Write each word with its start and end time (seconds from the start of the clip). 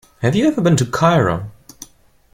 Have 0.23 0.35
you 0.35 0.47
ever 0.47 0.61
been 0.61 0.75
to 0.77 0.85
Cairo? 0.87 1.51